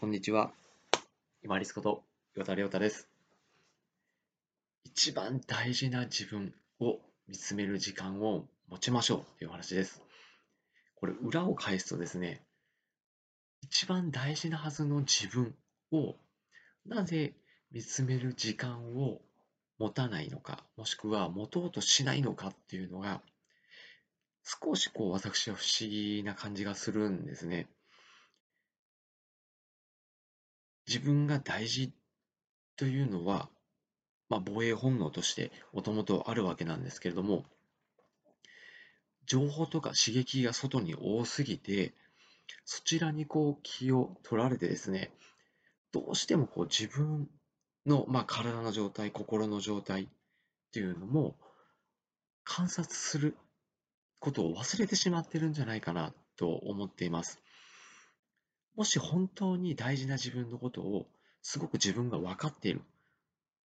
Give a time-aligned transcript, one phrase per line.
[0.00, 0.52] こんにちは。
[1.42, 2.04] 今リスこと
[2.36, 3.08] 岩田亮太です。
[4.84, 10.00] 一番大事な自分を見つめる時間を持ちましょうという話です。
[10.94, 12.44] これ裏を返すとですね、
[13.60, 15.56] 一番大事なはずの自分
[15.90, 16.14] を
[16.86, 17.34] なぜ
[17.72, 19.20] 見つめる時間を
[19.80, 23.20] 持たないのか、もしくは持とうとしないのかっていうのが、
[24.44, 27.66] 少しこう私は不思議な感じがするんですね。
[30.88, 31.92] 自分が大事
[32.76, 33.50] というのは、
[34.30, 37.44] まあ、防衛本能としてもともとあるわけなんですけれども、
[39.26, 41.92] 情報とか刺激が外に多すぎて、
[42.64, 45.10] そちらにこう気を取られてですね、
[45.92, 47.28] どうしてもこう自分
[47.84, 50.06] の、まあ、体の状態、心の状態っ
[50.72, 51.36] ていうのも
[52.44, 53.36] 観察する
[54.20, 57.40] ことを忘れてしまってるんじゃないかなと思っています。
[58.78, 61.08] もし本当に大事な自分のことを
[61.42, 62.80] すごく自分が分かっている、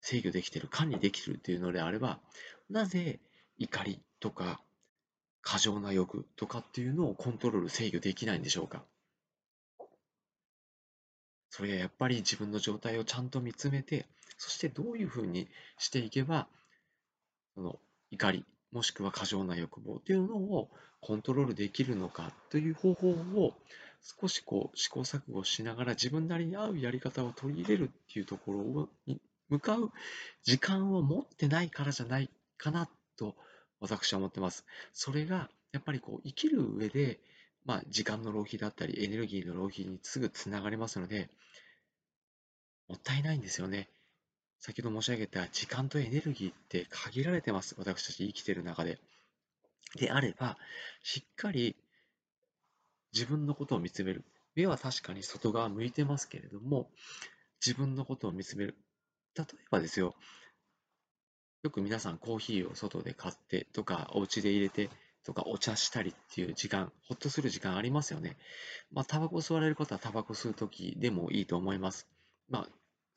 [0.00, 2.18] 制御できている、管理できているというのであれば、
[2.68, 3.20] なぜ
[3.58, 4.60] 怒りとか
[5.40, 8.82] 過剰な欲とかっていうのをコントロール、制御できないんでしょうか？
[11.50, 14.06] それはやっぱり自分の状態をちゃんと見つめて、
[14.36, 15.46] そしてどういうふうに
[15.78, 16.48] していけば、
[17.54, 17.78] その
[18.10, 23.54] 怒り、もしくは過剰な欲望というのをコントロールできるのかという方法を
[24.02, 29.90] 少しこう試行錯誤しながら自分なりに合うやり方を取り入れるっていうところに向かう
[30.44, 33.34] 時間を持ってないからじゃないかなと
[33.80, 34.64] 私は思ってます。
[34.92, 37.20] それがやっぱりこう生きる上で、
[37.64, 41.28] まあ、時間の浪費だったりエネルギーの浪費にすぐつながりますので
[42.88, 43.88] もったいないんですよね。
[44.58, 47.74] 先ほど申し上げた時間とエネルギーって限られてます。
[47.78, 48.98] 私たち生きてる中で。
[49.96, 50.58] であれば、
[51.02, 51.76] しっかり
[53.12, 54.24] 自分のことを見つめる。
[54.54, 56.90] 目は確かに外側向いてますけれども、
[57.64, 58.76] 自分のことを見つめる。
[59.36, 60.14] 例えばですよ、
[61.62, 64.90] よく皆さんコーヒーを外で買ってとか、お家で入れて
[65.24, 68.36] とか、お茶したりっていう時間、ほっとする時間ありますよね。
[68.92, 72.08] まあ、タバコ吸われる方はタバコ吸うときでもいいと思います。
[72.48, 72.68] まあ、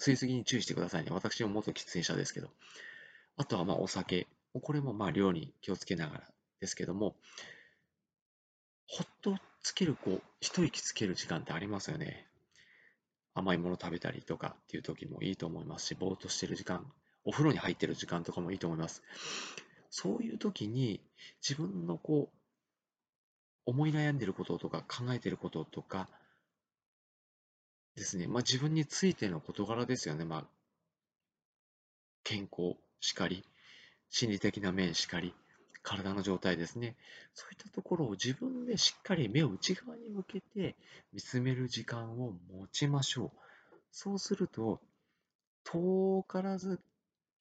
[0.02, 1.12] 吸いすぎに注意してくださいね。
[1.12, 2.50] 私も元喫煙者ですけど。
[3.38, 4.28] あとはまあお酒。
[4.62, 6.24] これもまあ量に気をつけながら
[6.60, 7.16] ですけども、
[8.88, 12.28] ほっとつける、こう、一息つける時間ってありますよね。
[13.34, 16.92] 甘いもの食べたりとかっていう時もいいと思いますし、ぼーっとしてる時間、
[17.24, 19.04] お風呂に入ってる時間とかもいいと思います。
[19.92, 21.00] そういう時に
[21.48, 22.38] 自分のこう、
[23.66, 26.10] 思い悩んでることとか考えてることとか
[27.96, 30.26] ですね、まあ自分についての事柄ですよね。
[30.26, 30.46] まあ、
[32.24, 33.44] 健康しかり、
[34.10, 35.34] 心理的な面しかり、
[35.84, 36.96] 体の状態ですね。
[37.34, 40.76] そういったところを自分でしっかり目を内側に向けて
[41.12, 43.38] 見つめる時間を持ちましょう。
[43.92, 44.80] そうすると、
[45.64, 46.80] 遠からず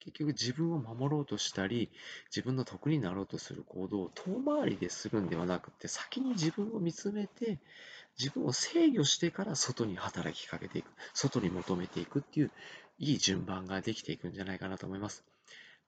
[0.01, 1.91] 結局自分を守ろうとしたり、
[2.35, 7.59] 自分の得になろうとする行動を遠回りでするんではなくて、先に自分を見つめて、
[8.19, 12.51] 自分を制御してから外に働きかけていく、外に求めていくっていう、
[12.99, 15.25] いい順番ができていくんじゃないかなと思います。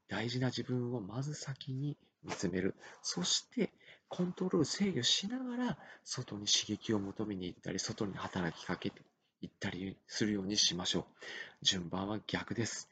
[0.09, 2.75] 大事な自分をまず先に見つめる。
[3.03, 3.71] そして、
[4.09, 9.01] コントロール、制御しながら、外に刺激を求めに行ったり、外に働きかけて
[9.41, 11.05] いったりするようにしましょう。
[11.63, 12.92] 順番は逆です。